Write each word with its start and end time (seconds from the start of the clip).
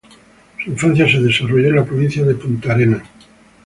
Su 0.63 0.71
infancia 0.71 1.07
se 1.07 1.21
desarrolló 1.21 1.67
en 1.69 1.75
la 1.75 1.85
provincia 1.85 2.23
de 2.25 2.33
Puntarenas. 2.33 3.03